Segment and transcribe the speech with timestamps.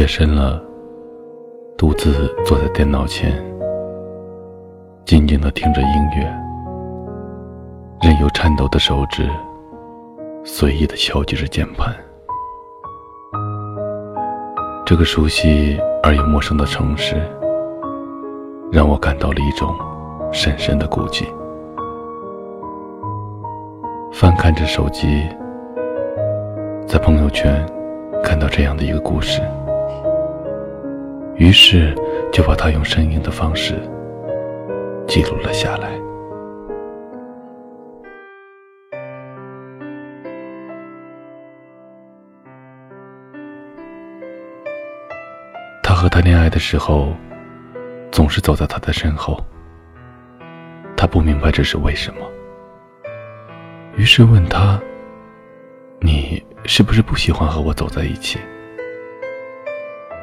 [0.00, 0.58] 夜深了，
[1.76, 3.30] 独自坐在电脑前，
[5.04, 6.24] 静静的听着音乐，
[8.00, 9.28] 任由颤抖的手指
[10.42, 11.94] 随意的敲击着键盘。
[14.86, 17.16] 这个熟悉而又陌生的城市，
[18.72, 19.76] 让我感到了一种
[20.32, 21.26] 深深的孤寂。
[24.14, 25.28] 翻看着手机，
[26.86, 27.62] 在朋友圈
[28.24, 29.42] 看到这样的一个故事。
[31.40, 31.94] 于是，
[32.30, 33.72] 就把它用声音的方式
[35.08, 35.98] 记录了下来。
[45.82, 47.14] 他和他恋爱的时候，
[48.12, 49.42] 总是走在他的身后。
[50.94, 52.30] 他不明白这是为什么，
[53.96, 54.78] 于是问他
[56.00, 58.38] ：“你是不是不喜欢和我走在一起？”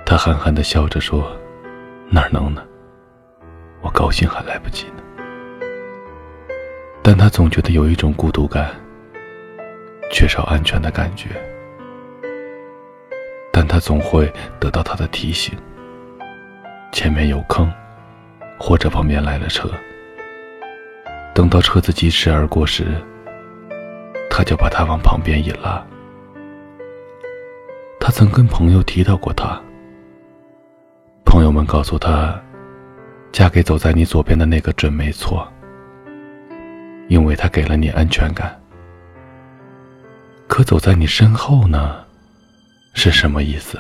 [0.10, 1.38] 他憨憨的笑着说
[2.08, 2.64] ：“哪能呢？
[3.82, 5.04] 我高兴还来不及呢。”
[7.04, 8.74] 但他总觉得有一种孤独感，
[10.10, 11.32] 缺少安全的感觉。
[13.52, 15.54] 但他总会得到他的提醒：
[16.94, 17.70] 前面有坑，
[18.58, 19.70] 或者旁边来了车。
[21.36, 22.86] 等到车子疾驰而过时，
[24.30, 25.86] 他就把他往旁边一拉。
[28.00, 29.62] 他曾跟朋友提到过他。
[31.38, 32.36] 朋友们告诉他
[33.32, 35.48] ：“嫁给走在你左边的那个准没错，
[37.10, 38.60] 因为他给了你安全感。
[40.48, 42.04] 可走在你身后呢，
[42.96, 43.80] 是什么意思？”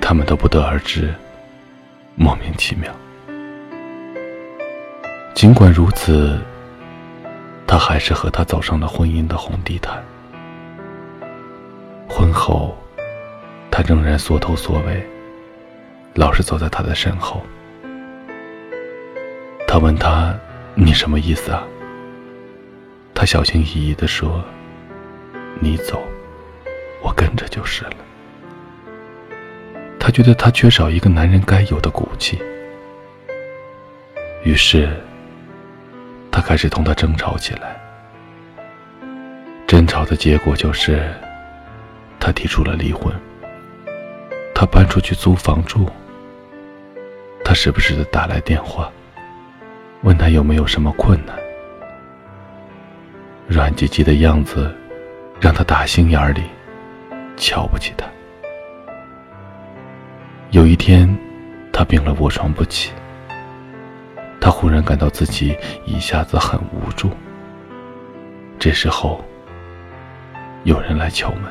[0.00, 1.12] 他们都不得而知，
[2.14, 2.94] 莫名其妙。
[5.34, 6.38] 尽管如此，
[7.66, 10.00] 他还是和他走上了婚姻的红地毯。
[12.08, 12.78] 婚后。
[13.76, 15.06] 他仍然缩头缩尾，
[16.14, 17.44] 老是走在他的身后。
[19.68, 20.34] 他问他
[20.74, 21.62] ：“你什么意思啊？”
[23.12, 24.42] 他小心翼翼地说
[25.60, 26.02] ：“你走，
[27.02, 27.96] 我跟着就是了。”
[30.00, 32.40] 他觉得他缺少一个男人该有的骨气，
[34.42, 34.88] 于是
[36.32, 37.78] 他开始同他争吵起来。
[39.66, 41.12] 争吵的结果就是，
[42.18, 43.14] 他提出了离婚。
[44.58, 45.86] 他搬出去租房住。
[47.44, 48.90] 他时不时的打来电话，
[50.00, 51.36] 问他有没有什么困难。
[53.46, 54.74] 软唧唧的样子，
[55.38, 56.44] 让他打心眼里
[57.36, 58.06] 瞧不起他。
[60.52, 61.06] 有一天，
[61.70, 62.92] 他病了，卧床不起。
[64.40, 67.10] 他忽然感到自己一下子很无助。
[68.58, 69.22] 这时候，
[70.64, 71.42] 有人来敲门。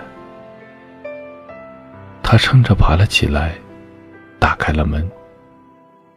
[2.28, 3.54] 他撑着爬了起来，
[4.40, 5.08] 打开了门。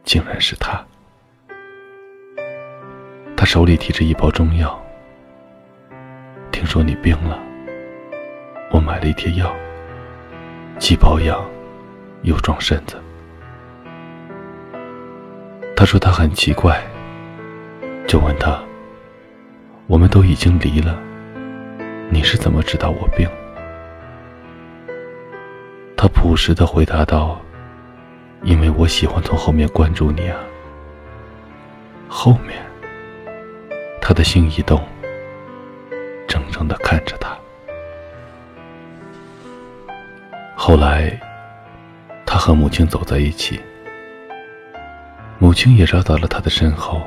[0.05, 0.83] 竟然是他。
[3.37, 4.83] 他手里提着一包中药。
[6.51, 7.39] 听说你病了，
[8.71, 9.55] 我买了一贴药，
[10.79, 11.45] 既保养
[12.23, 12.97] 又壮身子。
[15.77, 16.83] 他说他很奇怪，
[18.07, 18.59] 就问他
[19.87, 20.99] ：“我们都已经离了，
[22.09, 23.29] 你是怎么知道我病？”
[26.09, 27.41] 朴实的回答道
[28.43, 30.39] ：“因为我喜欢从后面关注你啊。”
[32.09, 32.57] 后面，
[34.01, 34.83] 他的心一动，
[36.27, 37.37] 怔怔的看着他。
[40.57, 41.19] 后来，
[42.27, 43.61] 他和母亲走在一起，
[45.39, 47.03] 母亲也绕到了他的身后。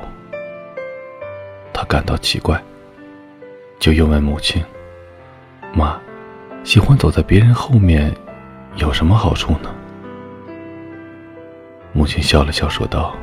[1.72, 2.62] 他感到奇怪，
[3.78, 4.64] 就又问母亲
[5.74, 6.00] ：“妈，
[6.62, 8.14] 喜欢走在别人后面？”
[8.76, 9.72] 有什么好处呢？
[11.92, 13.14] 母亲笑了笑，说道：“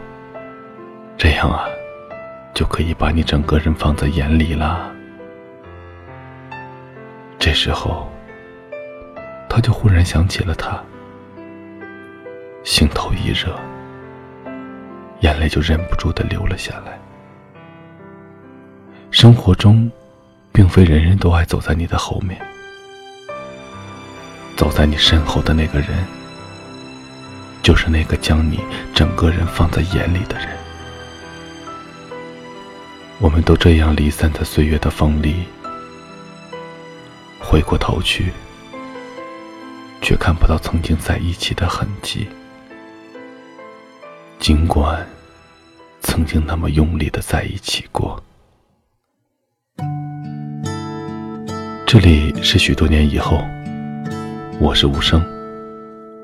[1.17, 1.65] 这样啊，
[2.53, 4.91] 就可以把你整个人放在眼里了。”
[7.39, 8.07] 这时候，
[9.49, 10.79] 他就忽然想起了他，
[12.63, 13.55] 心头一热，
[15.21, 16.99] 眼泪就忍不住的流了下来。
[19.09, 19.91] 生活中，
[20.51, 22.39] 并非人人都爱走在你的后面。
[24.59, 26.05] 走在你身后的那个人，
[27.63, 28.59] 就是那个将你
[28.93, 30.49] 整个人放在眼里的人。
[33.19, 35.45] 我们都这样离散在岁月的风里，
[37.39, 38.33] 回过头去，
[40.01, 42.27] 却看不到曾经在一起的痕迹。
[44.39, 45.07] 尽管
[46.01, 48.21] 曾经那么用力的在一起过，
[51.87, 53.41] 这里是许多年以后。
[54.61, 55.23] 我是无声，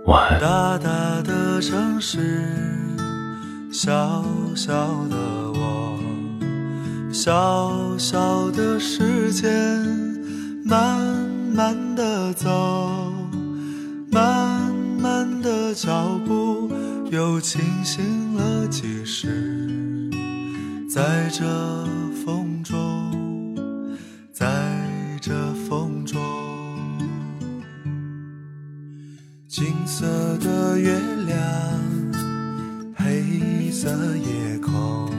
[0.07, 0.41] 晚安。
[0.41, 0.89] 大大
[1.21, 2.43] 的城市，
[3.71, 4.73] 小小
[5.09, 5.15] 的
[5.53, 5.97] 我，
[7.13, 9.49] 小小的时间，
[10.65, 10.99] 慢
[11.53, 13.09] 慢的走，
[14.11, 16.69] 慢慢的脚步，
[17.11, 20.11] 又清醒了几时，
[20.89, 21.45] 在这
[22.25, 22.94] 风中，
[29.57, 30.05] 金色
[30.39, 31.39] 的月亮，
[32.97, 35.09] 黑色夜空，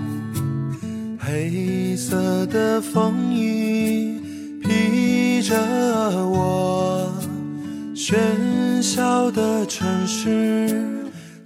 [1.19, 4.21] 黑色的风衣
[4.63, 5.57] 披着
[6.29, 7.11] 我。
[7.95, 10.85] 喧嚣的城市，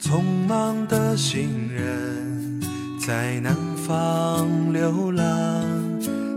[0.00, 2.60] 匆忙的行人，
[2.98, 3.54] 在南
[3.86, 5.24] 方流浪，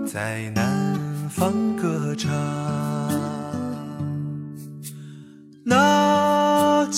[0.06, 0.72] 在南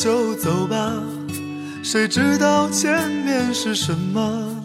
[0.05, 0.93] 就走吧，
[1.81, 4.63] 谁知道前面是什么？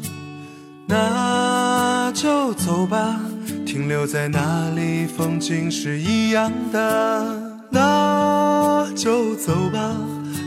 [0.86, 3.18] 那就走吧，
[3.64, 7.56] 停留在那里，风景是一样的。
[7.70, 9.96] 那就走吧，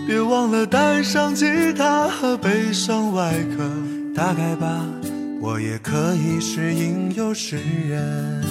[0.06, 3.68] 别忘了带上吉他和悲伤外壳。
[4.14, 4.86] 大概吧，
[5.42, 7.58] 我也可以是吟游诗
[7.90, 8.44] 人。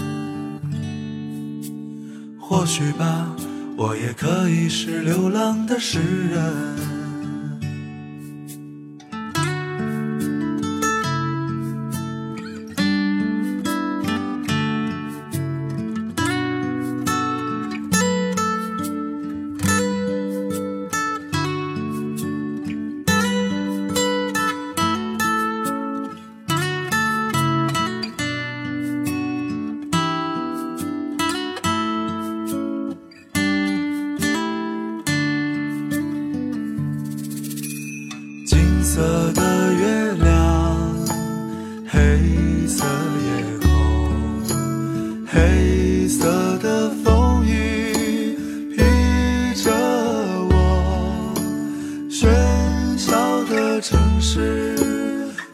[2.41, 3.29] 或许吧。
[3.83, 5.99] 我也可以是流浪的诗
[6.29, 6.92] 人。
[45.35, 48.37] 黑色的风雨
[48.77, 49.73] 披着
[50.51, 51.35] 我。
[52.11, 52.29] 喧
[52.99, 54.77] 嚣的城市，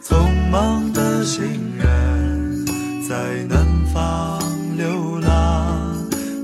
[0.03, 1.41] 匆忙的行
[1.77, 2.65] 人，
[3.07, 3.15] 在
[3.47, 4.41] 南方
[4.75, 5.95] 流浪，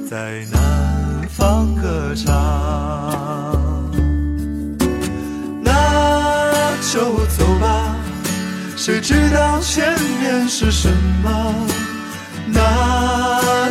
[0.10, 2.34] 在南方歌唱。
[5.62, 7.02] 那就
[7.38, 7.98] 走吧，
[8.78, 10.90] 谁知道前面是什
[11.22, 11.54] 么？
[12.48, 12.62] 那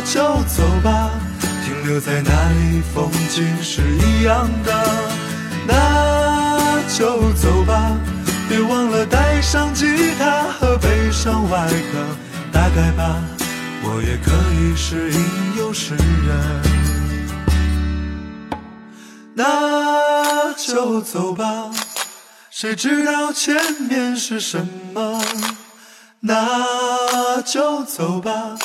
[0.05, 1.09] 就走吧，
[1.65, 4.71] 停留在那里，风景是一样的。
[5.67, 7.91] 那就走吧，
[8.47, 11.97] 别忘了带上吉他和悲伤外壳。
[12.51, 13.19] 大概吧，
[13.83, 15.19] 我也可以是吟
[15.57, 16.61] 游诗人。
[19.33, 21.71] 那就走吧。
[22.51, 23.55] 谁知道前
[23.89, 25.21] 面是什么？
[26.21, 28.55] 那就走吧，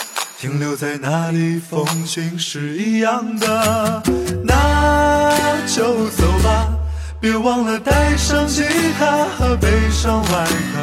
[0.41, 4.03] 停留在那里，风景是一样的。
[4.43, 6.73] 那就走吧，
[7.21, 8.65] 别忘了带上吉
[8.99, 10.81] 他和悲伤外壳。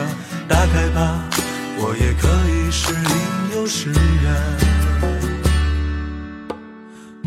[0.48, 1.24] 打开吧，
[1.79, 3.10] 我也可以是吟
[3.55, 4.31] 游诗人。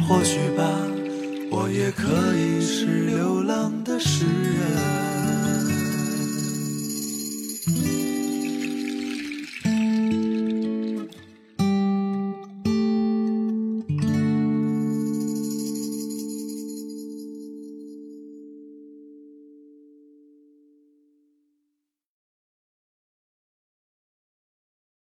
[0.07, 0.63] 或许吧，
[1.51, 5.10] 我也可以是流浪的诗人。